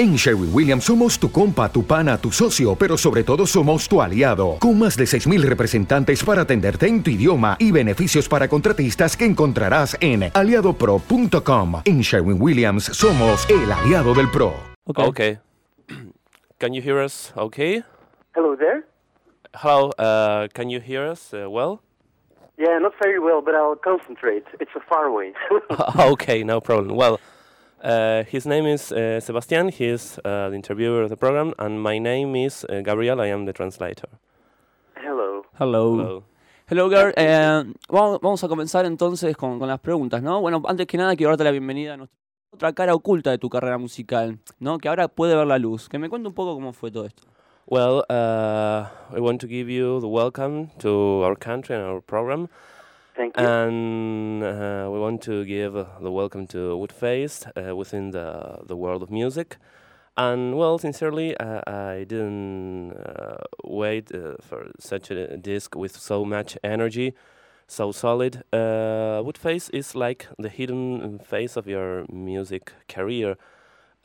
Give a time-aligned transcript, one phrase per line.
[0.00, 4.00] En Sherwin Williams somos tu compa, tu pana, tu socio, pero sobre todo somos tu
[4.00, 9.14] aliado, con más de 6.000 representantes para atenderte en tu idioma y beneficios para contratistas
[9.14, 11.82] que encontrarás en aliadopro.com.
[11.84, 14.54] En Sherwin Williams somos el aliado del PRO.
[14.86, 15.04] Okay.
[15.06, 15.38] Okay.
[16.58, 17.84] Can you hear us okay?
[18.34, 18.86] Hello there.
[19.54, 21.82] Hello, uh, can you hear us uh, well?
[22.56, 24.44] Yeah, not very well, but I'll concentrate.
[24.60, 25.34] It's a far away.
[26.12, 26.96] okay, no problem.
[26.96, 27.20] Well,
[27.82, 29.68] uh, his name is uh, Sebastian.
[29.68, 33.20] He is uh, the interviewer of the program, and my name is uh, Gabriel.
[33.20, 34.08] I am the translator.
[34.96, 35.42] Hello.
[35.58, 35.96] Hello.
[35.96, 36.24] Hello.
[36.66, 37.12] Hello, girl.
[37.16, 40.40] Eh, vamos, vamos a comenzar entonces con, con las preguntas, ¿no?
[40.40, 42.20] Bueno, antes que nada quiero darte la bienvenida a nuestra
[42.52, 44.78] otra cara oculta de tu carrera musical, ¿no?
[44.78, 45.88] Que ahora puede ver la luz.
[45.88, 47.22] Que me cuente un poco cómo fue todo esto.
[47.66, 52.48] Well, uh, I want to give you the welcome to our country and our program,
[53.16, 53.46] Thank you.
[53.46, 58.76] and uh, we want to give uh, the welcome to Woodfaced uh, within the the
[58.76, 59.58] world of music.
[60.16, 66.24] And well, sincerely, uh, I didn't uh, wait uh, for such a disc with so
[66.24, 67.14] much energy,
[67.66, 68.42] so solid.
[68.52, 73.36] Uh, Woodface is like the hidden face of your music career,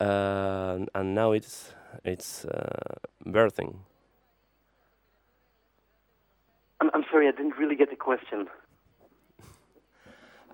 [0.00, 2.94] uh, and now it's it's uh,
[3.26, 3.76] birthing.
[6.80, 8.48] I'm, I'm sorry, I didn't really get the question.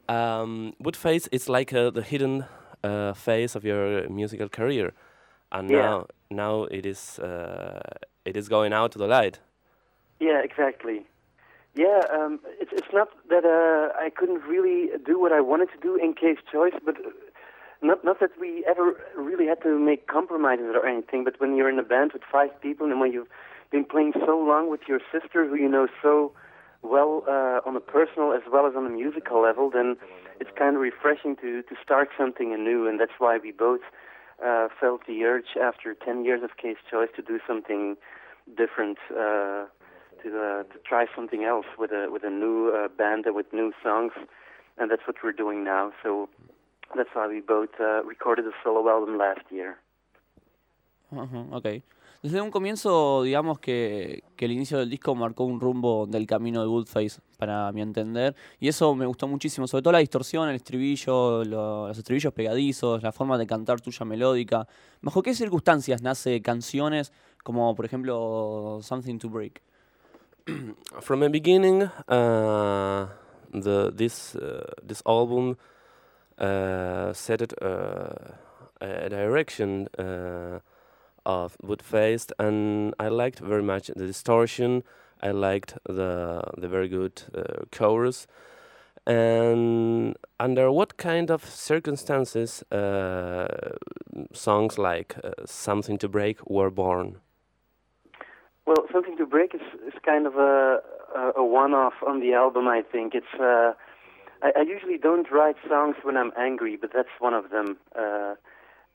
[0.09, 2.45] Um, wood Woodface is like uh, the hidden
[2.83, 4.93] uh, phase of your musical career,
[5.51, 5.83] and Yeah.
[5.83, 7.81] now now it is uh,
[8.25, 9.41] it is going out to the light.
[10.21, 11.05] Yeah, exactly.
[11.75, 15.81] Yeah, um, it's it's not that uh, I couldn't really do what I wanted to
[15.81, 17.11] do in K's Choice, but uh,
[17.81, 21.25] not not that we ever really had to make compromises or anything.
[21.25, 23.33] But when you're in a band with five people, and when you've
[23.71, 26.33] been playing so long with your sister, who you know so
[26.83, 29.97] well uh, on a personal as well as on a musical level, then
[30.41, 33.81] it's kind of refreshing to to start something anew, and that's why we both
[34.45, 37.97] uh, felt the urge after 10 years of K's Choice to do something
[38.57, 39.67] different, uh,
[40.23, 43.53] to uh, to try something else with a with a new uh, band and with
[43.53, 44.13] new songs,
[44.79, 45.93] and that's what we're doing now.
[46.03, 46.29] So
[46.97, 49.79] that's why we both uh, recorded a solo album last year.
[51.13, 51.83] Ajá, ok.
[52.23, 56.69] Desde un comienzo, digamos que, el inicio del disco marcó un rumbo del camino de
[56.69, 58.37] Woodface, para mi entender.
[58.61, 63.03] Y eso me gustó muchísimo, sobre todo la distorsión, el estribillo, lo- los estribillos pegadizos,
[63.03, 64.69] la forma de cantar tuya melódica.
[65.01, 67.13] ¿Bajo qué circunstancias nace canciones
[67.43, 69.61] como, por ejemplo, Something to Break?
[71.01, 73.07] From the beginning, uh,
[73.53, 75.57] the this uh, this album
[76.39, 78.35] uh, set it uh,
[78.81, 79.89] a direction
[81.27, 84.83] uh, of Woodfaced, and I liked very much the distortion.
[85.23, 88.27] I liked the the very good uh, chorus.
[89.05, 93.49] And under what kind of circumstances uh,
[94.33, 97.17] songs like uh, "Something to Break" were born?
[98.67, 100.81] Well, something to break is is kind of a
[101.37, 102.69] a, one-off on the album.
[102.69, 103.35] I think it's.
[103.41, 103.73] Uh,
[104.43, 107.79] I, I usually don't write songs when I'm angry, but that's one of them.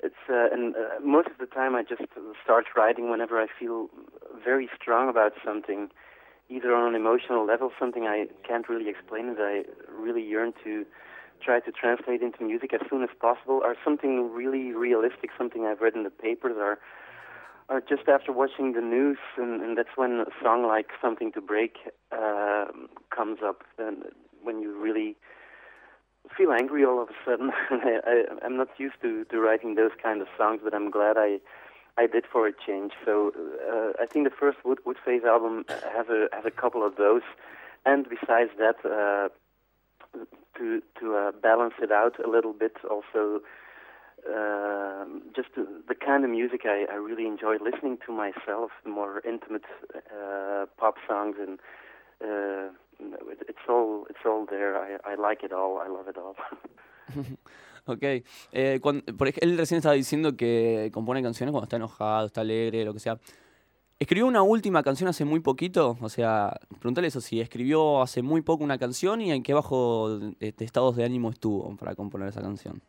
[0.03, 2.03] It's uh, and uh, most of the time I just
[2.43, 3.89] start writing whenever I feel
[4.43, 5.89] very strong about something,
[6.49, 10.85] either on an emotional level, something I can't really explain that I really yearn to
[11.43, 15.81] try to translate into music as soon as possible, or something really realistic, something I've
[15.81, 16.77] read in the papers, or
[17.69, 21.41] or just after watching the news, and, and that's when a song like "Something to
[21.41, 21.77] Break"
[22.11, 22.65] uh,
[23.09, 24.03] comes up, and
[24.43, 25.17] when you really
[26.35, 27.51] feel angry all of a sudden.
[27.69, 31.17] I, I, I'm not used to, to writing those kind of songs, but I'm glad
[31.17, 31.39] I
[31.97, 32.93] I did for a change.
[33.03, 33.31] So
[33.71, 37.23] uh, I think the first Wood, Woodface album has a has a couple of those,
[37.85, 39.29] and besides that, uh,
[40.57, 43.41] to to uh, balance it out a little bit, also
[44.27, 49.21] um just the, the kind of music I, I really enjoy listening to myself, more
[49.25, 49.65] intimate
[49.95, 51.59] uh, pop songs, and
[52.21, 54.75] uh, it's all it's all there.
[54.77, 55.79] I, I like it all.
[55.81, 56.35] I love it all.
[57.89, 58.03] Ok.
[58.51, 62.41] Eh, cuan- por ej- él recién estaba diciendo que compone canciones cuando está enojado, está
[62.41, 63.17] alegre, lo que sea.
[63.97, 65.97] ¿Escribió una última canción hace muy poquito?
[66.01, 70.19] O sea, pregúntale eso, si escribió hace muy poco una canción y en qué bajo
[70.19, 72.81] de, de estados de ánimo estuvo para componer esa canción.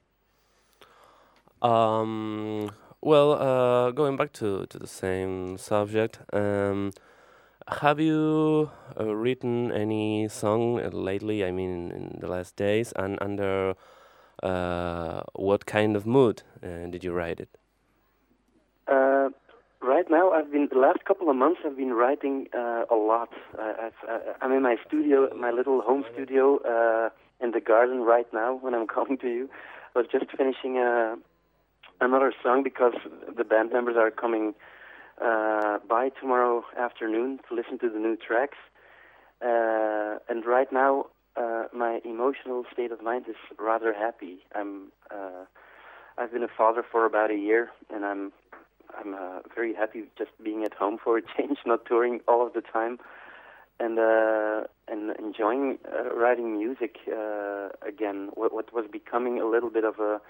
[1.62, 2.66] Um,
[3.00, 6.90] well, uh, going back to, to the same subject, um,
[7.68, 11.44] have you uh, written any song lately?
[11.44, 13.74] I mean, in the last days, and under
[14.42, 17.50] uh, what kind of mood uh, did you write it?
[18.86, 19.28] Uh,
[19.82, 21.60] right now, I've been the last couple of months.
[21.64, 23.30] I've been writing uh, a lot.
[23.58, 23.90] I,
[24.40, 27.10] I'm in my studio, my little home studio
[27.40, 28.54] in the garden right now.
[28.54, 29.50] When I'm calling to you,
[29.94, 30.78] I was just finishing
[32.00, 32.94] another song because
[33.36, 34.54] the band members are coming
[35.22, 38.58] uh, by tomorrow afternoon to listen to the new tracks.
[39.40, 41.06] Uh, and right now,
[41.36, 44.38] uh, my emotional state of mind is rather happy.
[44.54, 45.44] I'm uh,
[46.16, 48.32] I've been a father for about a year, and I'm
[48.98, 52.54] I'm uh, very happy just being at home for a change, not touring all of
[52.54, 52.98] the time,
[53.78, 58.30] and uh, and enjoying uh, writing music uh, again.
[58.34, 60.20] What, what was becoming a little bit of a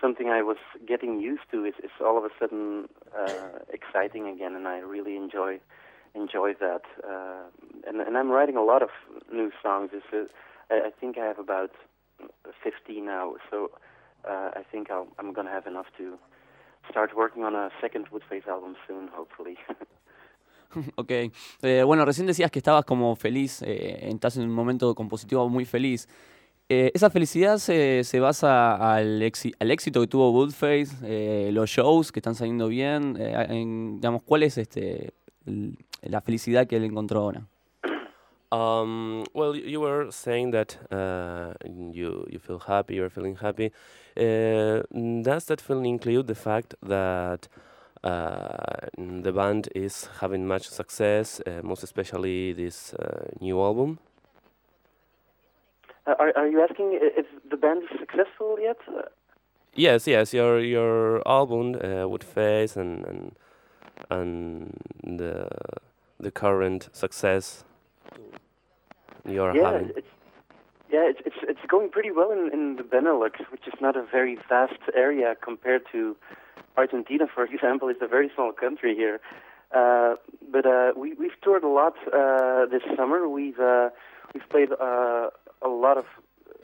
[0.00, 4.54] something I was getting used to is, is all of a sudden uh, exciting again,
[4.54, 5.60] and I really enjoy
[6.14, 6.82] enjoy that.
[7.06, 7.44] Uh,
[7.86, 8.88] and, and I'm writing a lot of
[9.32, 9.90] new songs.
[9.92, 10.30] It's,
[10.70, 11.70] uh, think I have about
[12.62, 13.70] 50 now, so
[14.28, 16.18] uh, I think I'll, I'm going to have enough to
[16.88, 19.56] start working on a second Woodface album soon, hopefully.
[20.96, 21.10] ok.
[21.62, 25.64] Eh, bueno, recién decías que estabas como feliz, eh, estás en un momento compositivo muy
[25.64, 26.08] feliz.
[26.72, 29.20] Eh, ¿Esa felicidad se, se basa al,
[29.58, 33.16] al, éxito que tuvo Woodface, eh, los shows que están saliendo bien?
[33.18, 35.12] Eh, en, digamos, ¿Cuál es este,
[36.02, 37.44] la felicidad que él encontró ahora?
[38.52, 41.54] Um, well, you were saying that uh,
[41.92, 43.72] you you feel happy, you're feeling happy.
[44.16, 44.82] Uh,
[45.22, 47.48] does that feeling include the fact that
[48.04, 53.98] uh, the band is having much success, uh, most especially this uh, new album?
[56.10, 58.78] Uh, are, are you asking if the band is successful yet?
[59.74, 60.34] Yes, yes.
[60.34, 63.36] Your your album uh, Face and and
[64.10, 65.48] and the
[66.18, 67.64] the current success
[69.24, 69.90] you're yeah, having.
[69.96, 70.08] It's,
[70.90, 74.02] yeah, it's it's it's going pretty well in in the Benelux, which is not a
[74.02, 76.16] very vast area compared to
[76.76, 77.88] Argentina, for example.
[77.88, 79.20] It's a very small country here.
[79.72, 80.16] Uh,
[80.50, 83.28] but uh, we we've toured a lot uh, this summer.
[83.28, 83.90] We've uh,
[84.34, 85.30] we've played uh,
[85.62, 86.04] a lot of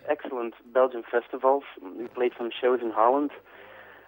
[0.08, 1.64] excellent Belgian festivals.
[1.82, 3.30] We played some shows in Holland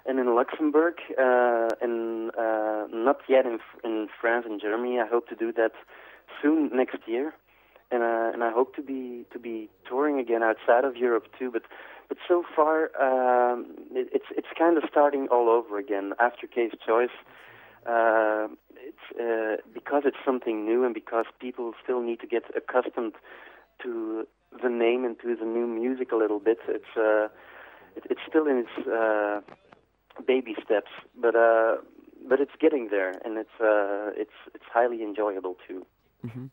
[0.06, 4.98] and in Luxembourg, uh, and uh, not yet in, in France and Germany.
[4.98, 5.72] I hope to do that
[6.40, 7.34] soon next year,
[7.90, 11.50] and uh, and I hope to be to be touring again outside of Europe too.
[11.50, 11.62] But
[12.08, 16.72] but so far, um, it, it's it's kind of starting all over again after K's
[16.86, 17.16] Choice.
[17.86, 23.14] Uh, it's uh, because it's something new, and because people still need to get accustomed
[23.82, 24.26] to
[24.62, 26.58] the name into the new music a little bit.
[26.68, 27.28] It's uh,
[27.96, 29.40] it, it's still in its uh,
[30.26, 30.90] baby steps,
[31.20, 31.76] but uh,
[32.28, 35.86] but it's getting there, and it's uh, it's it's highly enjoyable too.
[36.24, 36.48] Uh -huh.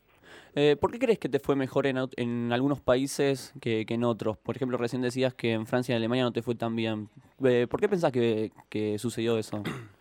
[0.54, 4.04] eh, ¿Por qué crees que te fue mejor en, en algunos países que, que, en
[4.04, 4.36] otros?
[4.36, 7.08] Por ejemplo, recién decías que en Francia y en Alemania no te fue tan bien.
[7.44, 9.62] Eh, ¿Por qué pensás que, que sucedió eso?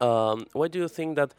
[0.00, 1.30] Um, why do you think that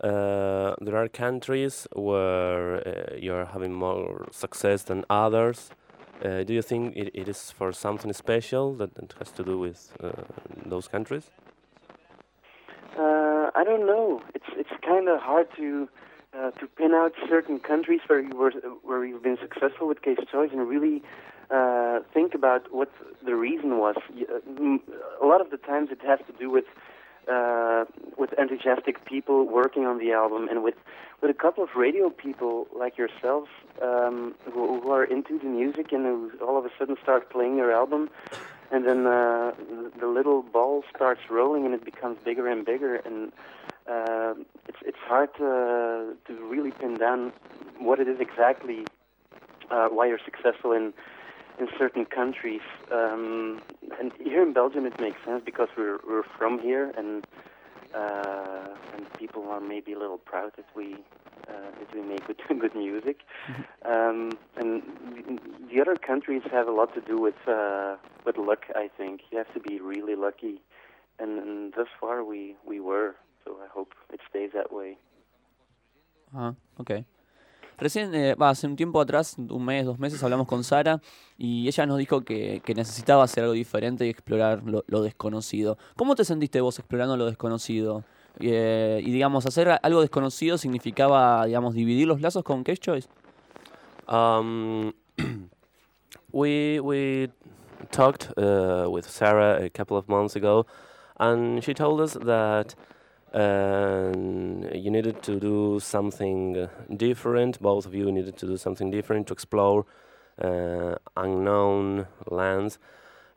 [0.00, 5.70] uh, there are countries where uh, you're having more success than others?
[6.22, 9.58] Uh, do you think it, it is for something special that, that has to do
[9.58, 10.12] with uh,
[10.66, 11.30] those countries?
[12.98, 14.22] Uh, I don't know.
[14.34, 15.88] It's it's kind of hard to
[16.60, 18.52] to pin out certain countries where you were
[18.82, 21.02] where you've been successful with K's Choice and really
[22.12, 22.90] think about what
[23.24, 23.96] the reason was.
[25.22, 26.66] A lot of the times it has to do with
[27.30, 27.84] uh,
[28.16, 30.74] with enthusiastic people working on the album and with
[31.20, 33.48] with a couple of radio people like yourselves
[33.80, 37.56] um, who, who, are into the music and who all of a sudden start playing
[37.56, 38.10] your album.
[38.70, 39.52] And then uh,
[39.98, 42.96] the little ball starts rolling and it becomes bigger and bigger.
[42.96, 43.32] And
[43.88, 44.34] uh,
[44.68, 47.32] it's it's hard to to really pin down
[47.78, 48.84] what it is exactly
[49.70, 50.92] uh, why you're successful in
[51.58, 52.60] in certain countries.
[52.92, 53.60] Um,
[53.98, 57.26] and here in Belgium, it makes sense because we're we're from here, and
[57.94, 60.96] uh, and people are maybe a little proud that we
[61.48, 63.20] uh, that we make good good music.
[63.48, 63.90] Mm-hmm.
[63.90, 64.82] Um, and
[65.70, 68.64] the other countries have a lot to do with uh, with luck.
[68.74, 70.60] I think you have to be really lucky,
[71.18, 73.16] and, and thus far we we were.
[73.44, 74.98] So I hope it stays that way.
[76.36, 77.04] Uh, okay.
[77.78, 81.00] Recién, eh, hace un tiempo atrás, un mes, dos meses, hablamos con Sara
[81.36, 85.76] y ella nos dijo que, necesitaba hacer algo diferente y explorar lo, lo, desconocido.
[85.96, 88.04] ¿Cómo te sentiste vos explorando lo desconocido?
[88.40, 93.08] Eh, y digamos, hacer algo desconocido significaba, digamos, dividir los lazos con Case Choice.
[94.08, 94.92] Um,
[96.32, 97.28] we we
[97.90, 100.66] talked uh, with Sarah a couple of months ago,
[101.18, 102.74] and she told us that
[103.36, 107.60] and you needed to do something uh, different.
[107.60, 109.84] Both of you needed to do something different to explore
[110.42, 112.78] uh, unknown lands.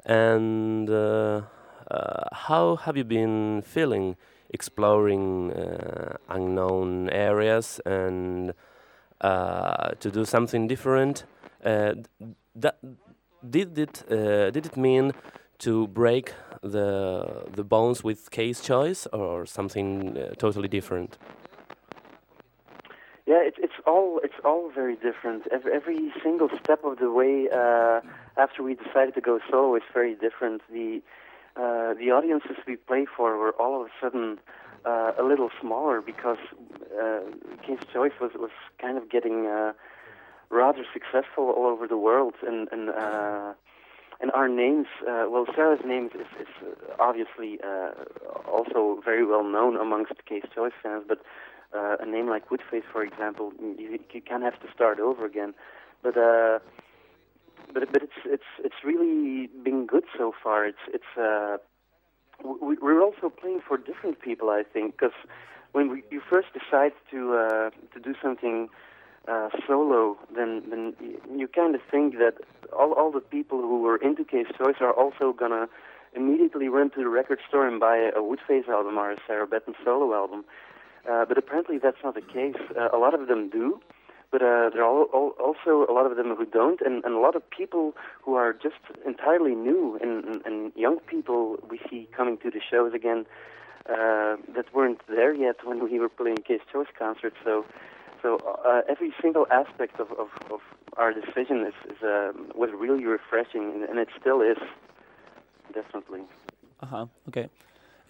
[0.06, 1.42] And uh,
[1.92, 4.16] uh how have you been feeling
[4.52, 8.54] exploring uh, unknown areas and
[9.22, 11.26] uh, to do something different?
[11.62, 12.78] that
[13.50, 14.04] did it
[14.54, 15.14] did it mean
[15.60, 21.18] to break the the bones with K's Choice or something uh, totally different?
[23.26, 25.44] Yeah, it's it's all it's all very different.
[25.52, 28.02] Every, every single step of the way uh,
[28.38, 30.62] after we decided to go solo is very different.
[30.72, 31.02] The
[31.56, 34.40] uh, the audiences we play for were all of a sudden
[34.86, 36.38] uh, a little smaller because
[37.02, 37.20] uh,
[37.66, 39.74] K's Choice was was kind of getting uh,
[40.50, 43.54] rather successful all over the world, and and uh,
[44.22, 44.88] and our names.
[45.02, 47.92] Uh, well, Sarah's name is, is uh, obviously uh,
[48.50, 51.20] also very well known amongst K's Choice fans, but
[51.74, 55.54] uh, a name like Woodface, for example, you, you of have to start over again.
[56.02, 56.60] But uh,
[57.74, 60.66] but but it's it's it's really been good so far.
[60.66, 61.58] It's it's uh,
[62.44, 65.14] we, we're also playing for different people, I think, because
[65.74, 68.70] when we, you first decide to uh, to do something
[69.28, 70.94] uh, solo, then then
[71.36, 72.36] you, kind of think that
[72.78, 75.68] all all the people who were into K's Choice are also gonna
[76.14, 79.78] immediately run to the record store and buy a Woodface album or a Sarah Bettens
[79.84, 80.44] solo album.
[81.10, 82.56] Uh, but apparently that's not the case.
[82.78, 83.80] Uh, a lot of them do,
[84.32, 87.16] but uh, there are all, all, also a lot of them who don't, and, and
[87.16, 91.80] a lot of people who are just entirely new, and, and, and young people we
[91.90, 93.26] see coming to the shows again
[93.90, 97.38] uh, that weren't there yet when we were playing K's Choice concerts.
[97.44, 97.66] So,
[98.22, 100.62] so uh, every single aspect of, of, of
[100.98, 104.58] our decision is, is uh, was really refreshing, and, it still is,
[105.74, 106.24] definitely.
[106.82, 107.50] Ajá, ok.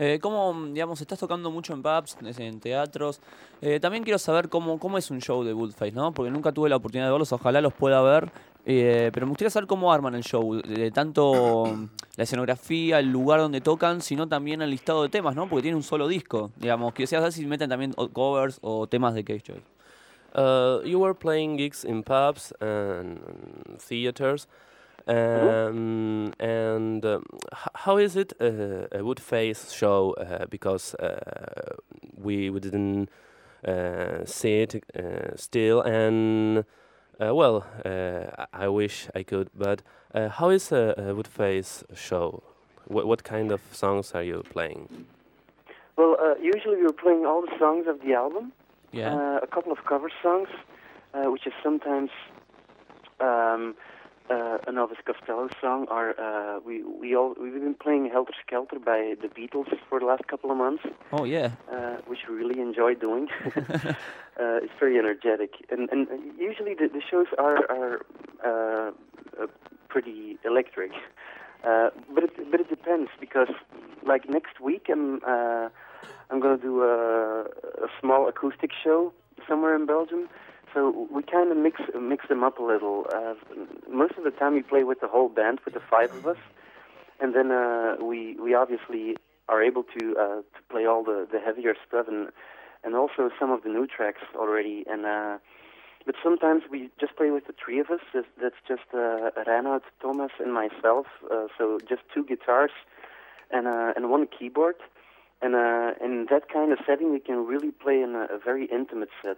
[0.02, 3.20] Eh, ¿Cómo, digamos, estás tocando mucho en pubs, en teatros?
[3.62, 6.14] Eh, también quiero saber cómo, cómo es un show de Woodface, ¿no?
[6.14, 8.32] Porque nunca tuve la oportunidad de verlos, ojalá los pueda ver.
[8.66, 11.66] eh, pero me gustaría saber cómo arman el show, de tanto
[12.16, 15.50] la escenografía, el lugar donde tocan, sino también el listado de temas, ¿no?
[15.50, 16.94] Porque tiene un solo disco, digamos.
[16.94, 19.79] Quisiera saber si meten también covers o temas de Cage Choice.
[20.34, 23.20] Uh, you were playing gigs in pubs and
[23.80, 24.48] theaters,
[25.08, 27.26] um, and um,
[27.74, 30.14] how is it uh, a Woodface show?
[30.14, 31.76] Uh, because uh,
[32.16, 33.10] we we didn't
[33.68, 36.64] uh, see it uh, still, and
[37.20, 39.50] uh, well, uh, I wish I could.
[39.56, 39.82] But
[40.14, 42.44] uh, how is a, a Woodface show?
[42.86, 45.08] What what kind of songs are you playing?
[45.98, 48.54] Well, uh, usually we were playing all the songs of the album.
[48.92, 49.14] Yeah.
[49.14, 50.50] Uh, a couple of cover songs,
[51.14, 52.10] uh, which is sometimes
[53.20, 53.76] um,
[54.30, 58.80] uh, an Elvis Costello song, or uh, we we all we've been playing Helter Skelter
[58.80, 61.52] by the Beatles for the last couple of months, oh, yeah.
[61.72, 63.28] uh, which we really enjoy doing.
[63.56, 63.96] uh,
[64.38, 68.06] it's very energetic, and and usually the, the shows are are
[68.46, 68.92] uh,
[69.42, 69.48] uh,
[69.88, 70.92] pretty electric.
[71.64, 73.50] Uh, but it but it depends because
[74.06, 75.70] like next week I'm uh,
[76.30, 79.14] I'm gonna do a, a small acoustic show
[79.48, 80.30] somewhere in Belgium.
[80.74, 83.06] So we kind of mix mix them up a little.
[83.14, 83.34] Uh,
[83.90, 86.38] most of the time we play with the whole band, with the five of us,
[87.20, 89.16] and then uh, we we obviously
[89.48, 92.30] are able to uh, to play all the, the heavier stuff and
[92.84, 94.84] and also some of the new tracks already.
[94.88, 95.38] And uh,
[96.06, 98.00] but sometimes we just play with the three of us.
[98.14, 101.08] That's, that's just uh, Reinhard, Thomas, and myself.
[101.32, 102.72] Uh, so just two guitars
[103.52, 104.76] and uh, and one keyboard.
[105.42, 108.66] And uh, in that kind of setting, we can really play in a, a very
[108.66, 109.38] intimate set,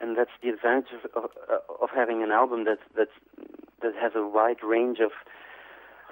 [0.00, 1.30] and that's the advantage of, of,
[1.82, 3.08] of having an album that that
[3.82, 5.10] that has a wide range of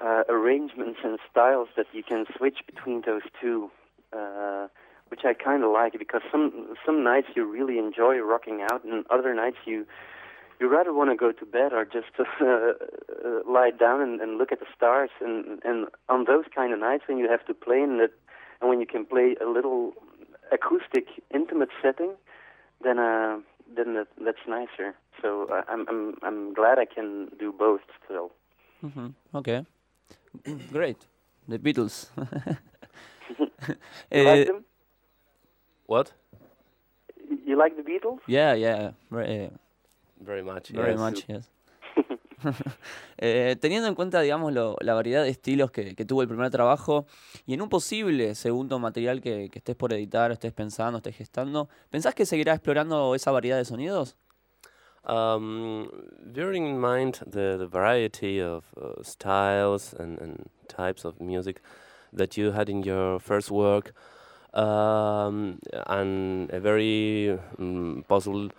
[0.03, 3.71] uh, arrangements and styles that you can switch between those two,
[4.13, 4.67] uh,
[5.07, 9.05] which I kind of like because some some nights you really enjoy rocking out, and
[9.09, 9.87] other nights you
[10.59, 12.73] you rather want to go to bed or just uh, uh,
[13.47, 15.09] lie down and, and look at the stars.
[15.21, 18.11] And and on those kind of nights when you have to play in that,
[18.61, 19.93] and when you can play a little
[20.51, 22.15] acoustic, intimate setting,
[22.83, 23.39] then uh,
[23.75, 24.95] then that, that's nicer.
[25.21, 28.31] So uh, I'm I'm I'm glad I can do both still.
[28.83, 29.65] Ujú, Ok.
[30.71, 30.97] Great.
[31.47, 32.09] The Beatles.
[34.11, 34.65] You like them?
[35.85, 36.13] What?
[37.45, 38.19] You like the Beatles?
[38.27, 38.91] yeah, yeah.
[39.11, 39.49] Very,
[40.21, 40.69] Very much.
[40.69, 40.99] very yes.
[40.99, 41.49] much, yes.
[43.19, 46.51] Eh, teniendo en cuenta, digamos, lo- la variedad de estilos que, que tuvo el primer
[46.51, 47.07] trabajo
[47.47, 51.67] y en un posible segundo material que, que estés por editar, estés pensando, estés gestando,
[51.89, 54.15] ¿pensás que seguirá explorando esa variedad de sonidos?
[55.03, 55.87] Um,
[56.21, 61.61] bearing in mind the, the variety of uh, styles and, and types of music
[62.13, 63.93] that you had in your first work,
[64.53, 68.49] um, and a very um, possible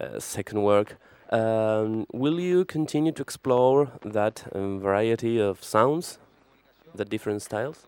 [0.00, 0.96] uh, second work,
[1.30, 6.18] um, will you continue to explore that um, variety of sounds,
[6.94, 7.86] the different styles?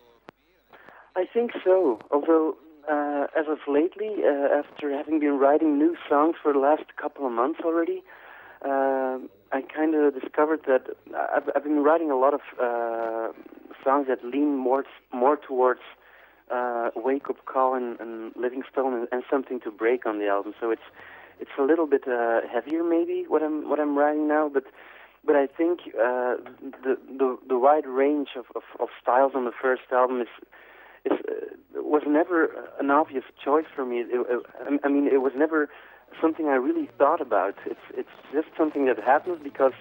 [1.15, 1.99] I think so.
[2.11, 2.55] Although,
[2.89, 7.25] uh, as of lately, uh, after having been writing new songs for the last couple
[7.25, 8.03] of months already,
[8.63, 9.17] uh,
[9.51, 10.83] I kind of discovered that
[11.35, 13.33] I've, I've been writing a lot of uh,
[13.83, 15.81] songs that lean more more towards
[16.51, 20.53] uh, Wake Up Call and, and Livingstone and, and Something to Break on the album.
[20.59, 20.81] So it's
[21.41, 24.65] it's a little bit uh, heavier maybe what I'm what I'm writing now, but
[25.25, 26.37] but I think uh,
[26.83, 30.27] the, the the wide range of, of, of styles on the first album is
[31.05, 33.99] is uh, was never an obvious choice for me.
[33.99, 35.69] It, it, I mean, it was never
[36.21, 37.55] something I really thought about.
[37.65, 39.73] It's it's just something that happens because,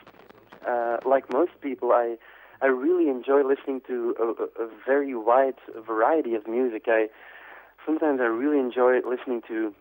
[0.66, 2.16] uh, like most people, I
[2.62, 5.54] I really enjoy listening to a, a, very wide
[5.86, 6.84] variety of music.
[6.86, 7.08] I
[7.86, 9.74] sometimes I really enjoy listening to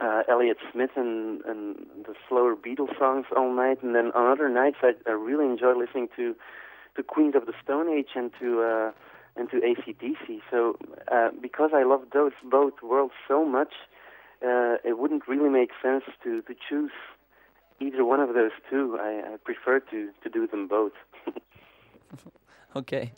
[0.00, 4.48] uh, Elliott Smith and, and the slower Beatles songs all night, and then on other
[4.48, 6.34] nights I, I really enjoy listening to
[6.96, 8.90] to Queens of the Stone Age and to uh,
[9.36, 10.40] and to ACDC.
[10.50, 10.76] So
[11.10, 13.72] uh, because I love those both worlds so much,
[14.42, 16.92] uh, it wouldn't really make sense to, to choose
[17.80, 18.98] either one of those two.
[19.00, 20.92] I, I prefer to, to do them both.
[22.74, 23.12] ok.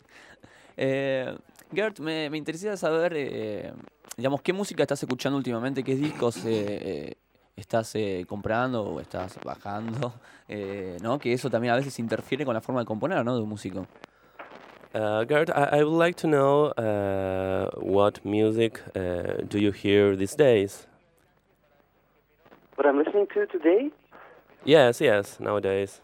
[0.75, 1.33] Eh,
[1.73, 3.73] Gert, me, me interesa saber, eh,
[4.17, 7.13] digamos, qué música estás escuchando últimamente, qué discos eh, eh
[7.55, 10.13] estás eh, comprando o estás bajando,
[10.47, 11.19] eh, ¿no?
[11.19, 13.35] Que eso también a veces interfiere con la forma de componer, ¿no?
[13.35, 13.85] De un músico.
[14.95, 20.15] Uh, Gert, I, I, would like to know uh, what music uh, do you hear
[20.15, 20.87] these days?
[22.75, 23.91] What I'm listening to today?
[24.65, 25.99] Yes, yes, nowadays.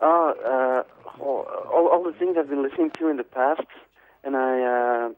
[0.00, 3.68] Oh, uh, all, all the things I've been listening to in the past,
[4.24, 5.08] and I uh,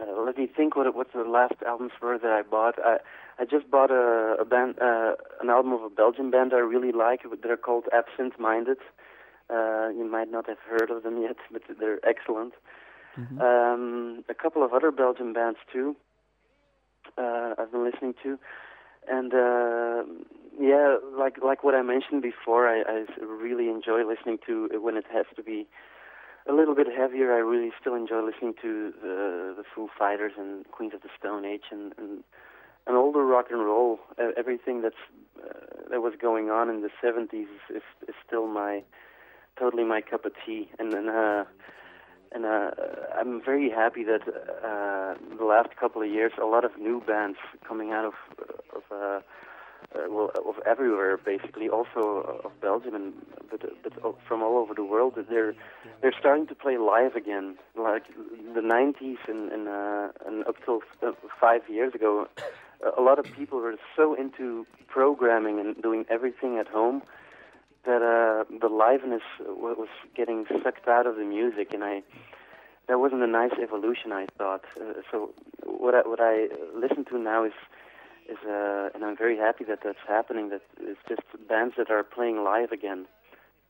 [0.00, 2.74] uh, let me think what what the last albums were that I bought.
[2.84, 2.98] I
[3.38, 6.92] I just bought a, a band, uh, an album of a Belgian band I really
[6.92, 7.22] like.
[7.42, 8.78] They're called Absynthe Minded.
[9.50, 12.54] Uh, you might not have heard of them yet, but they're excellent.
[13.18, 13.40] Mm-hmm.
[13.40, 15.96] Um, a couple of other Belgian bands too.
[17.18, 18.38] Uh, I've been listening to
[19.08, 20.02] and uh,
[20.58, 25.04] yeah, like like what I mentioned before, I, I really enjoy listening to when it
[25.12, 25.66] has to be
[26.48, 27.32] a little bit heavier.
[27.32, 31.44] I really still enjoy listening to the the Foo Fighters and Queens of the Stone
[31.44, 32.24] Age and and,
[32.86, 33.98] and older rock and roll.
[34.18, 35.02] Uh, everything that's
[35.42, 38.82] uh, that was going on in the '70s is, is still my
[39.58, 40.68] totally my cup of tea.
[40.78, 41.44] And then uh,
[42.32, 42.72] and uh,
[43.18, 47.38] I'm very happy that uh, the last couple of years, a lot of new bands
[47.66, 48.14] coming out of
[48.74, 49.20] of uh,
[49.94, 53.12] uh, well of everywhere, basically, also of Belgium and
[53.50, 53.92] but, but
[54.26, 55.54] from all over the world, they're
[56.00, 58.04] they're starting to play live again, like
[58.54, 62.28] the 90s and and, uh, and up till uh, five years ago.
[62.98, 67.02] A lot of people were so into programming and doing everything at home
[67.86, 72.02] that uh, the liveness was getting sucked out of the music, and I
[72.88, 74.12] that wasn't a nice evolution.
[74.12, 74.64] I thought.
[74.78, 75.30] Uh, so
[75.64, 77.52] what I, what I listen to now is
[78.28, 80.50] is uh, and I'm very happy that that's happening.
[80.50, 83.06] That it's just bands that are playing live again,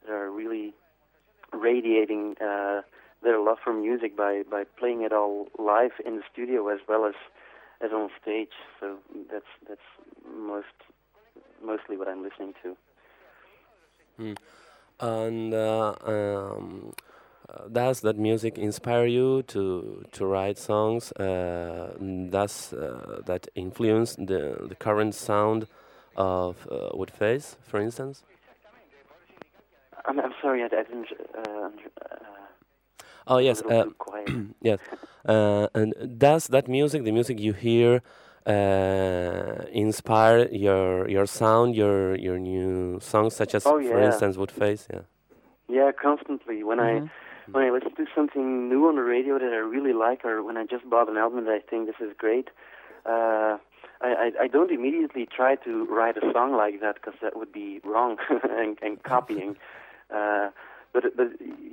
[0.07, 0.75] that are really
[1.53, 2.83] radiating uh,
[3.23, 7.05] their love for music by by playing it all live in the studio as well
[7.07, 7.14] as
[7.81, 8.53] as on stage.
[8.81, 8.99] So
[9.31, 9.81] that's that's
[10.37, 10.67] most
[11.64, 12.77] mostly what I'm listening to.
[14.21, 14.37] Mm.
[15.01, 16.95] And uh, um,
[17.73, 21.12] does that music inspire you to to write songs?
[21.12, 21.95] Uh,
[22.31, 25.67] does uh, that influence the the current sound
[26.17, 28.25] of uh, Woodface, for instance?
[30.07, 31.09] I'm, I'm sorry, I, I didn't.
[31.37, 31.69] Uh,
[33.27, 33.62] oh yes,
[34.61, 34.79] yes.
[35.25, 38.03] and does that music, the music you hear,
[38.47, 43.90] uh, inspire your your sound, your your new songs, such as, oh, yeah.
[43.90, 44.87] for instance, Woodface?
[44.93, 45.01] Yeah.
[45.69, 46.62] Yeah, constantly.
[46.62, 46.97] When mm -hmm.
[46.97, 47.23] I mm-hmm.
[47.50, 50.57] When I listen to something new on the radio that I really like, or when
[50.57, 52.48] I just bought an album that I think this is great,
[53.07, 53.59] uh,
[54.00, 57.52] I, I, I don't immediately try to write a song like that because that would
[57.52, 58.16] be wrong
[58.50, 59.57] and, and copying.
[60.14, 60.50] Uh,
[60.92, 61.28] but but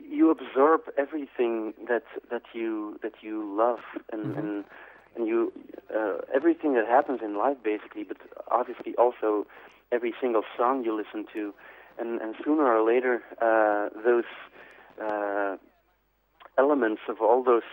[0.10, 4.39] you absorb everything that that you that you love and mm -hmm.
[4.39, 4.65] and
[5.15, 5.51] and you
[5.97, 8.17] uh, everything that happens in life basically, but
[8.60, 9.45] obviously also
[9.91, 11.53] every single song you listen to,
[11.99, 13.15] and and sooner or later
[13.47, 14.29] uh, those
[15.01, 15.57] uh,
[16.57, 17.63] elements of all those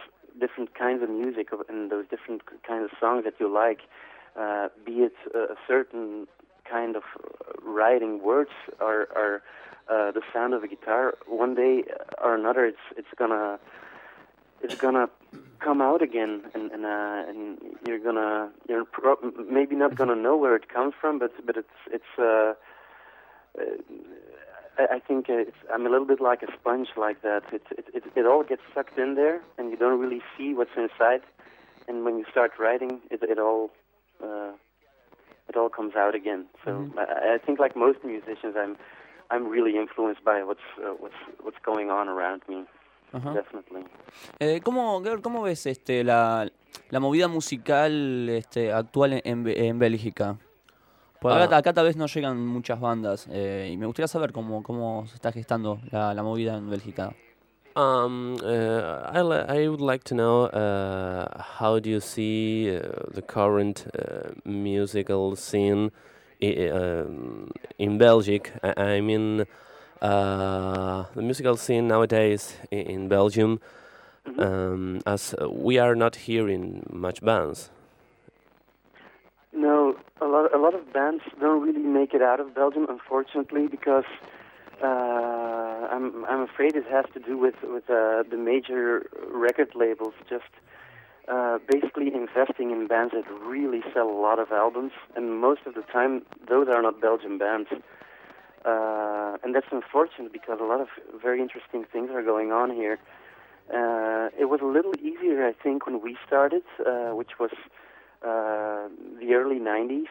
[0.41, 3.81] different kinds of music and those different kinds of songs that you like,
[4.39, 6.27] uh, be it a certain
[6.71, 7.03] kind of
[7.63, 9.43] writing words or, or
[9.89, 11.85] uh, the sound of a guitar, one day
[12.23, 13.59] or another, it's it's gonna
[14.63, 15.09] it's gonna
[15.61, 19.17] come out again, and and, uh, and you're gonna you're pro-
[19.51, 22.19] maybe not gonna know where it comes from, but but it's it's.
[22.19, 22.53] Uh,
[23.59, 23.65] uh,
[24.79, 27.43] I think it's, I'm a little bit like a sponge like that.
[27.53, 30.77] It, it it it all gets sucked in there, and you don't really see what's
[30.77, 31.23] inside.
[31.89, 33.71] And when you start writing, it it all
[34.23, 34.53] uh,
[35.49, 36.47] it all comes out again.
[36.65, 36.99] So mm-hmm.
[36.99, 38.77] I, I think, like most musicians, I'm
[39.31, 42.65] I'm really influenced by what's uh, what's what's going on around me.
[43.13, 43.33] Ajá.
[43.33, 43.85] Definitely.
[44.39, 46.47] Eh, ¿cómo, ¿Cómo ves este, la,
[46.91, 50.37] la movida musical este, actual en, en Bélgica?
[51.21, 54.63] Por acá, acá tal vez no llegan muchas bandas eh, y me gustaría saber cómo,
[54.63, 57.13] cómo se está gestando la, la movida en Bélgica.
[57.77, 61.27] Um, uh, I, li- I would like to know uh,
[61.59, 62.81] how do you see uh,
[63.15, 65.91] the current uh, musical scene
[66.43, 68.41] i- um, in Belgium?
[68.65, 69.45] I, I mean,
[70.03, 73.61] uh, the musical scene nowadays i- in Belgium,
[74.27, 74.41] Mhm.
[74.43, 77.71] um, as we are not hearing much bands.
[80.21, 84.05] A lot a lot of bands don't really make it out of Belgium, unfortunately, because
[84.83, 90.15] uh, I'm I'm afraid it has to do with with uh, the major record labels
[90.29, 90.51] just
[91.29, 95.75] uh, basically investing in bands that really sell a lot of albums, and most of
[95.75, 97.69] the time those are not Belgian bands.
[98.65, 100.89] Uh, and that's unfortunate because a lot of
[101.23, 102.99] very interesting things are going on here.
[103.73, 107.51] Uh, it was a little easier, I think, when we started, uh, which was
[108.23, 108.89] uh,
[109.21, 110.09] the early 90s.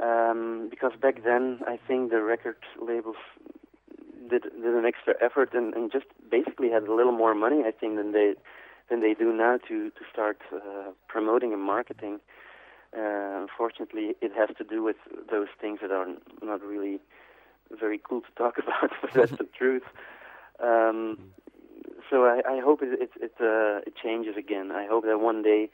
[0.00, 3.16] Um, because back then, I think the record labels
[4.30, 7.72] did, did an extra effort and, and just basically had a little more money, I
[7.72, 8.34] think, than they
[8.90, 12.20] than they do now to to start uh, promoting and marketing.
[12.96, 14.96] Uh, unfortunately, it has to do with
[15.30, 16.06] those things that are
[16.42, 17.00] not really
[17.78, 19.82] very cool to talk about, but that's the truth.
[20.62, 21.18] Um,
[22.10, 24.70] so I, I hope it it it, uh, it changes again.
[24.70, 25.70] I hope that one day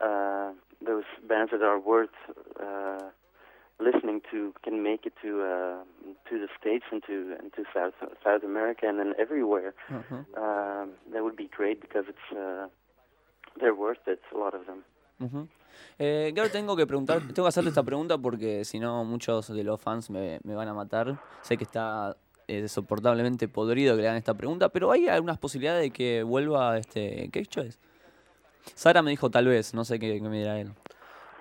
[0.00, 0.50] uh,
[0.84, 2.14] those bands that are worth
[2.60, 3.10] uh,
[3.78, 5.82] listening to can make it to uh,
[6.28, 9.74] to the states and to and to South South America and then everywhere.
[9.90, 12.68] Ujú, Um, that would be great because it's uh,
[13.58, 14.20] they're worth it.
[14.34, 14.84] A lot of them.
[15.20, 15.48] ujú.
[15.98, 19.64] Eh, Gert, tengo que preguntar, tengo que hacerte esta pregunta porque si no muchos de
[19.64, 21.16] los fans me, me van a matar.
[21.42, 22.14] Sé que está
[22.46, 26.76] eh, soportablemente podrido que le hagan esta pregunta, pero ¿hay algunas posibilidades de que vuelva
[26.78, 27.78] este Cage Choice?
[28.74, 30.72] Sara me dijo tal vez, no sé qué, qué me dirá él.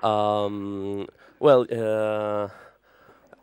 [0.03, 1.07] Um,
[1.39, 2.47] well, uh,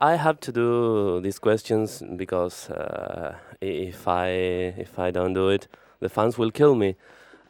[0.01, 4.29] I have to do these questions because uh, if I
[4.77, 5.69] if I don't do it,
[6.01, 6.97] the fans will kill me.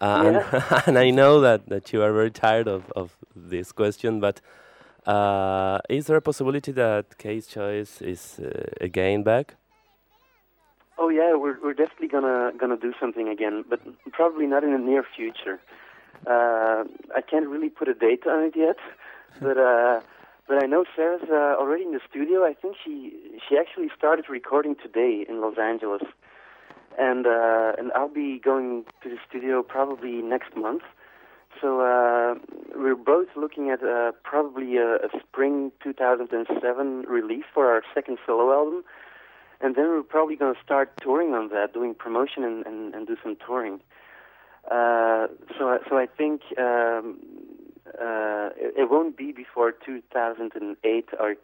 [0.00, 4.20] Uh, and, and I know that, that you are very tired of, of this question,
[4.20, 4.40] but
[5.06, 9.54] uh, is there a possibility that K's Choice is uh, again back?
[10.98, 13.80] Oh yeah, we're we're definitely gonna gonna do something again, but
[14.12, 15.60] probably not in the near future.
[16.28, 16.84] Uh,
[17.16, 18.76] I can't really put a date on it yet,
[19.40, 20.00] but uh,
[20.46, 22.44] but I know Sarah's uh, already in the studio.
[22.44, 23.12] I think she
[23.48, 26.02] she actually started recording today in Los Angeles,
[26.98, 30.82] and uh, and I'll be going to the studio probably next month.
[31.60, 32.34] So uh,
[32.76, 38.52] we're both looking at uh, probably a, a spring 2007 release for our second solo
[38.52, 38.84] album
[39.60, 43.06] and then we're probably going to start touring on that, doing promotion and, and, and
[43.06, 43.80] do some touring.
[44.70, 45.26] Uh,
[45.58, 47.18] so, I- so I think um,
[47.86, 51.34] uh, it, it won't be before 2008 or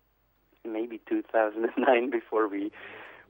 [0.65, 2.71] maybe 2009 before we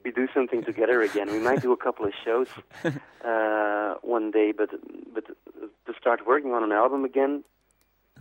[0.05, 1.31] we do something together again.
[1.31, 2.47] We might do a couple of shows
[3.25, 4.69] uh, one day, but
[5.15, 7.43] but to start working on an album again,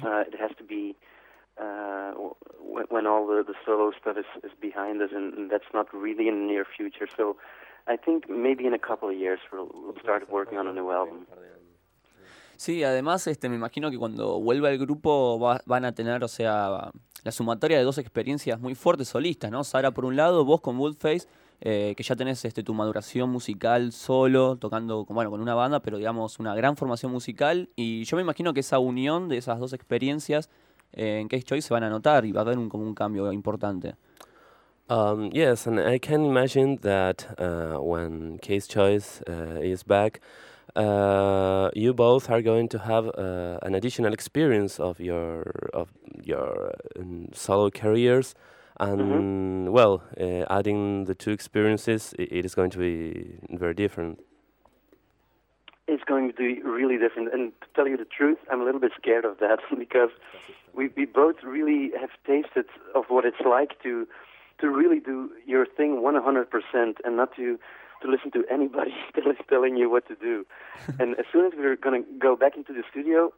[0.01, 0.95] uh, it has to be
[1.59, 5.71] uh, w- when all the, the solo stuff is, is behind us, and, and that's
[5.73, 7.07] not really in the near future.
[7.17, 7.35] So
[7.87, 9.67] I think maybe in a couple of years we'll,
[10.01, 11.25] start working on a new album.
[12.55, 16.27] Sí, además este, me imagino que cuando vuelva el grupo va- van a tener, o
[16.27, 16.91] sea,
[17.23, 19.63] la sumatoria de dos experiencias muy fuertes solistas, ¿no?
[19.63, 21.27] Sara por un lado, vos con Woodface,
[21.61, 25.81] eh, que ya tenés este, tu maduración musical solo, tocando con, bueno, con una banda,
[25.81, 27.69] pero digamos una gran formación musical.
[27.75, 30.49] Y yo me imagino que esa unión de esas dos experiencias
[30.93, 32.93] eh, en Case Choice se van a notar y va a haber un, como un
[32.93, 33.95] cambio importante.
[34.89, 40.19] Um, yes, and I can imagine that uh, when K's Choice uh, is back,
[40.75, 45.43] uh, you both are going to have uh, an additional experience of your
[45.73, 45.89] of
[46.21, 48.35] your um, solo careers,
[48.77, 54.19] and well, uh, adding the two experiences, i it is going to be very different.
[55.87, 57.33] It's going to be really different.
[57.33, 60.11] And to tell you the truth, I'm a little bit scared of that because
[60.73, 62.65] we we both really have tasted
[62.95, 64.07] of what it's like to
[64.63, 67.59] to really do your thing 100% and not to
[68.01, 68.93] to listen to anybody
[69.49, 70.45] telling you what to do.
[70.99, 73.31] and as soon as we're going to go back into the studio,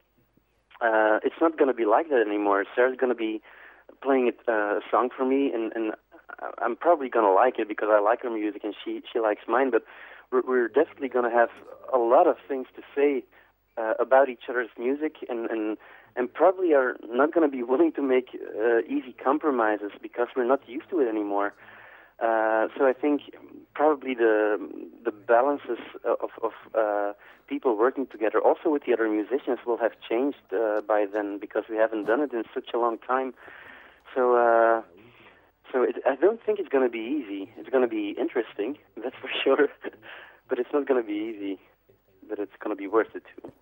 [0.80, 2.64] uh, it's not going to be like that anymore.
[2.74, 3.40] Sarah's going to be
[4.02, 5.92] playing uh, a song for me, and, and
[6.58, 9.42] I'm probably going to like it because I like her music and she she likes
[9.48, 9.70] mine.
[9.70, 9.84] But
[10.30, 11.50] we're, we're definitely going to have
[11.92, 13.24] a lot of things to say
[13.76, 15.76] uh, about each other's music, and and
[16.16, 20.46] and probably are not going to be willing to make uh, easy compromises because we're
[20.46, 21.52] not used to it anymore.
[22.18, 23.20] Uh, so I think
[23.74, 24.56] probably the
[25.04, 27.12] the balances of, of uh,
[27.46, 31.64] people working together, also with the other musicians, will have changed uh, by then because
[31.68, 33.34] we haven't done it in such a long time.
[34.14, 34.80] So uh,
[35.70, 37.52] so it, I don't think it's going to be easy.
[37.58, 39.68] It's going to be interesting, that's for sure,
[40.48, 41.60] but it's not going to be easy.
[42.26, 43.52] But it's going to be worth it too.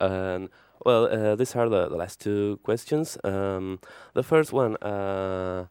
[0.00, 3.18] Well, uh, these are the, the last two questions.
[3.22, 3.80] Um,
[4.14, 5.66] the first one: uh,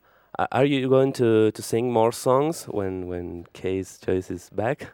[0.52, 4.94] Are you going to, to sing more songs when when K's Choice is back?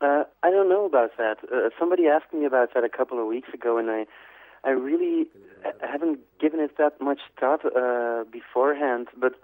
[0.00, 1.38] Uh, I don't know about that.
[1.52, 4.06] Uh, somebody asked me about that a couple of weeks ago, and I,
[4.64, 5.26] I really
[5.80, 9.08] haven't given it that much thought uh, beforehand.
[9.16, 9.34] But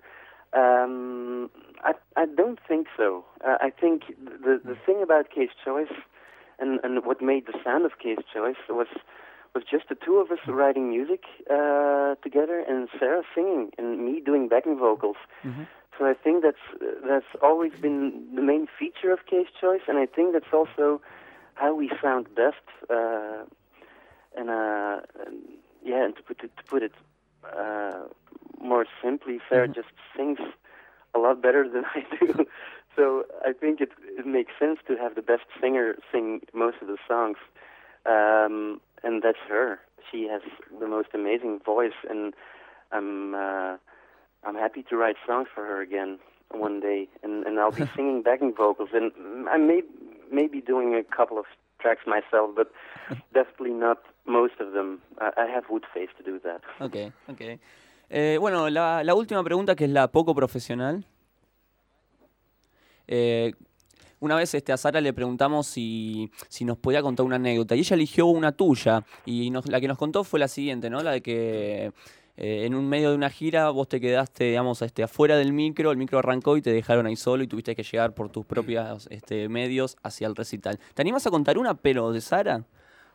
[0.53, 1.51] um,
[1.83, 3.25] I, I don't think so.
[3.45, 5.93] Uh, I think the the thing about K's Choice,
[6.59, 8.89] and and what made the sound of K's Choice was
[9.55, 14.21] was just the two of us writing music uh, together, and Sarah singing, and me
[14.21, 15.17] doing backing vocals.
[15.99, 16.65] So I think that's
[17.07, 21.01] that's always been the main feature of K's Choice, and I think that's also
[21.55, 22.57] how we sound best.
[22.91, 23.45] Uh,
[24.37, 25.37] and, uh, and
[25.85, 26.93] yeah, and to put it to put it
[27.57, 28.01] uh,
[28.61, 30.39] more simply, Sarah just sings
[31.15, 32.47] a lot better than I do.
[32.97, 36.89] So I think it it makes sense to have the best singer sing most of
[36.89, 37.37] the songs,
[38.07, 39.81] um, and that's her.
[40.11, 40.43] She has
[40.79, 42.35] the most amazing voice, and
[42.93, 43.35] I'm.
[43.35, 43.77] Uh,
[44.47, 46.19] I'm happy to write songs for her again
[46.51, 49.11] one day, and, and I'll be singing backing vocals, and
[49.49, 49.83] I may
[50.31, 51.47] maybe doing a couple of
[51.81, 52.71] tracks myself, but
[53.33, 55.01] definitely not most of them.
[55.19, 56.61] I, I have Woodface to do that.
[56.81, 57.59] Ok, ok.
[58.11, 61.05] Eh, bueno, la, la última pregunta que es la poco profesional.
[63.09, 63.53] Eh,
[64.21, 67.95] una vez este, a Sara le preguntamos si, nos podía contar una anécdota y ella
[67.95, 71.03] eligió una tuya y la que nos contó fue la siguiente, ¿no?
[71.03, 71.93] La de que
[72.37, 75.99] eh, en un medio de una gira vos te quedaste, este, afuera del micro, el
[75.99, 79.49] micro arrancó y te dejaron ahí solo y tuviste que llegar por tus propios este,
[79.49, 80.81] medios hacia el recital.
[80.95, 82.65] ¿Te animas a contar una, pero de Sara?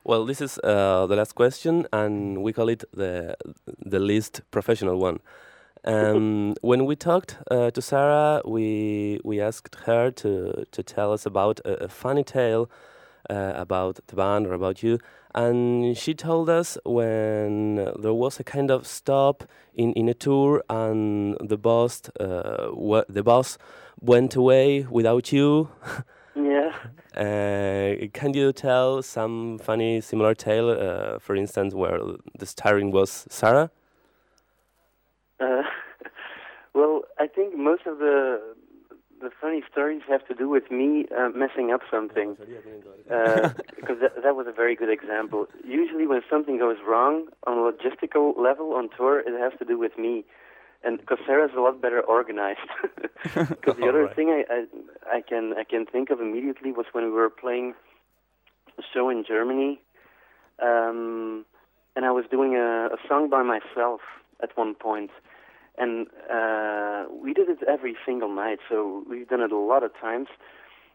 [0.03, 3.35] Well, this is uh, the last question, and we call it the
[3.85, 5.19] the least professional one.
[5.85, 11.25] Um, when we talked uh, to Sarah, we we asked her to to tell us
[11.25, 12.69] about a, a funny tale
[13.29, 14.99] uh, about the band or about you,
[15.33, 20.63] and she told us when there was a kind of stop in, in a tour,
[20.69, 22.71] and the boss uh,
[23.07, 23.57] the boss
[24.01, 25.69] went away without you.
[26.35, 26.73] Yeah.
[27.15, 31.99] Uh, can you tell some funny similar tale, uh, for instance, where
[32.37, 33.71] the starring was Sarah?
[35.39, 35.63] Uh,
[36.73, 38.39] well, I think most of the
[39.21, 42.37] the funny stories have to do with me uh, messing up something,
[43.11, 45.45] uh, because that, that was a very good example.
[45.65, 49.77] Usually, when something goes wrong on a logistical level on tour, it has to do
[49.77, 50.23] with me,
[50.83, 52.59] and because Sarah's a lot better organized.
[53.23, 54.15] Because the other Alright.
[54.15, 57.73] thing I, I I can I can think of immediately was when we were playing
[58.77, 59.81] a show in Germany,
[60.63, 61.45] um,
[61.95, 63.99] and I was doing a, a song by myself
[64.41, 65.11] at one point,
[65.79, 68.59] and uh, we did it every single night.
[68.69, 70.27] So we've done it a lot of times.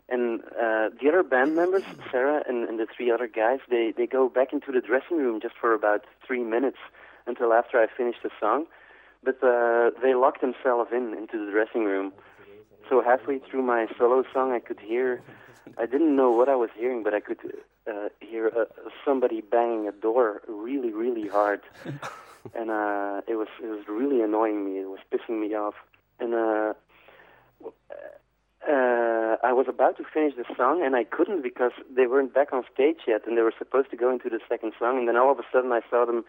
[0.09, 4.07] And uh, the other band members, Sarah and, and the three other guys, they they
[4.07, 6.77] go back into the dressing room just for about three minutes
[7.27, 8.67] until after I finish the song.
[9.25, 12.13] But uh, they locked themselves in into the dressing room.
[12.91, 15.23] So halfway through my solo song, I could hear.
[15.79, 17.39] I didn't know what I was hearing, but I could
[17.91, 18.65] uh, hear uh,
[19.05, 21.61] somebody banging a door really, really hard,
[22.55, 24.81] and uh, it was it was really annoying me.
[24.81, 25.75] It was pissing me off,
[26.21, 26.75] and uh,
[28.69, 32.53] uh, I was about to finish the song, and I couldn't because they weren't back
[32.53, 35.17] on stage yet, and they were supposed to go into the second song, and then
[35.17, 36.25] all of a sudden I saw them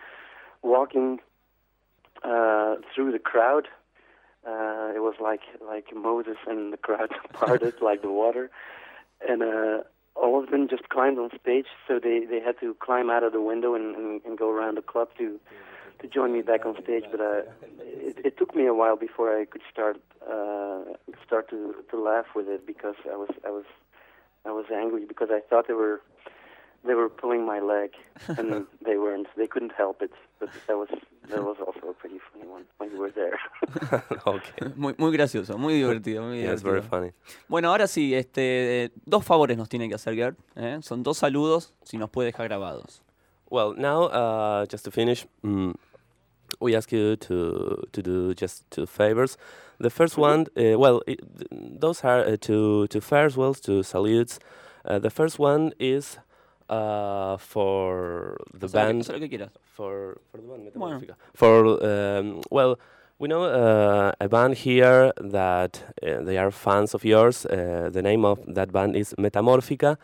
[0.61, 1.19] walking
[2.23, 3.67] uh, through the crowd.
[4.45, 8.49] Uh, it was like like Moses and the crowd parted like the water,
[9.27, 9.83] and uh,
[10.15, 11.67] all of them just climbed on stage.
[11.87, 14.77] So they they had to climb out of the window and, and, and go around
[14.77, 15.39] the club to
[16.07, 17.05] to join me back on stage.
[17.11, 17.41] But uh,
[18.09, 20.79] it, it took me a while before I could start uh,
[21.25, 23.65] start to to laugh with it because I was I was
[24.45, 26.01] I was angry because I thought they were
[26.87, 27.89] they were pulling my leg
[28.37, 29.27] and they weren't.
[29.37, 30.11] They couldn't help it.
[30.39, 30.89] But that was
[31.29, 33.39] that was also a pretty funny one when you were there.
[34.27, 34.73] okay.
[34.75, 36.21] Muy, muy gracioso, muy divertido.
[36.23, 36.89] Muy Yeah, it's very divertido.
[36.89, 37.11] funny.
[37.47, 40.37] Bueno, ahora sí, este, dos favores nos tiene que hacer Gert.
[40.55, 40.77] ¿eh?
[40.81, 43.01] Son dos saludos, si nos puede dejar grabados.
[43.49, 45.71] Well, now uh, just to finish, mm,
[46.59, 49.37] we ask you to to do just two favors.
[49.79, 51.19] The first one, uh, well, it,
[51.81, 54.39] those are uh, two two farewells, two salutes.
[54.85, 56.17] Uh, the first one is
[56.69, 59.29] uh, for the Haz lo que- band.
[59.29, 61.01] que for for the band Bueno.
[61.33, 62.75] For um, well,
[63.17, 67.45] We know uh, a band here that uh, they are fans of yours.
[67.45, 69.95] Uh, the name of that band is Metamorphica,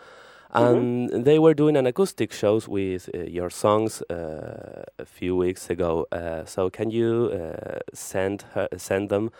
[0.53, 5.69] and they were doing an acoustic shows with uh, your songs uh, a few weeks
[5.69, 6.07] ago.
[6.11, 9.31] Uh, so can you uh, send her, send them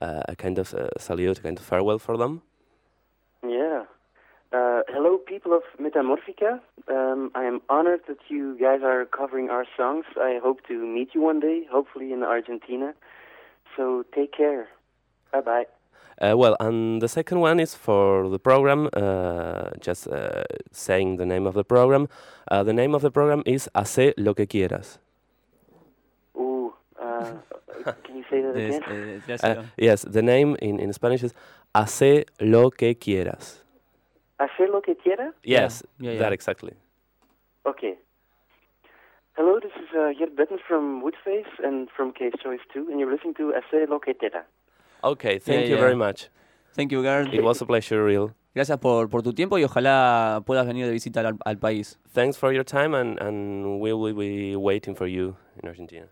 [0.00, 2.42] uh, a kind of uh, salute, a kind of farewell for them?
[3.42, 3.84] Yeah.
[4.52, 6.60] Uh, hello, people of Metamorphica.
[6.88, 10.04] Um, I am honored that you guys are covering our songs.
[10.16, 12.94] I hope to meet you one day, hopefully in Argentina.
[13.76, 14.68] So take care.
[15.32, 15.66] Bye bye.
[16.20, 21.24] Uh, well, and the second one is for the program, uh, just uh, saying the
[21.24, 22.08] name of the program.
[22.50, 24.98] Uh, the name of the program is Hace lo que quieras.
[26.36, 27.32] Ooh, uh,
[28.04, 29.22] can you say that Des- again?
[29.28, 31.32] eh, Uh, yes, the name in, in Spanish is
[31.74, 33.60] Hace lo que quieras.
[34.38, 35.32] Hacer lo que quiera?
[35.44, 36.32] Yes, yeah, that yeah.
[36.32, 36.72] exactly.
[37.66, 37.94] Okay.
[39.36, 43.10] Hello, this is uh, Gert Bettens from Woodface and from K's Choice 2, and you're
[43.10, 44.44] listening to Hacer lo que quiera.
[45.02, 45.80] Okay, thank Yeah, you yeah.
[45.80, 46.28] very much.
[46.74, 47.26] Thank you, girl.
[47.32, 48.32] It was a pleasure, real.
[48.54, 51.98] Gracias por, por tu tiempo y ojalá puedas venir de visita al, al país.
[52.12, 56.06] Thanks for your time, and, and we will be waiting for you in Argentina.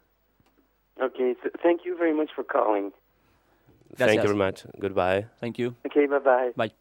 [1.01, 2.93] Okay, th- thank you very much for calling.
[3.97, 4.65] Thank you very much.
[4.79, 5.27] Goodbye.
[5.41, 5.75] Thank you.
[5.87, 6.53] Okay, bye bye.
[6.57, 6.73] Bye.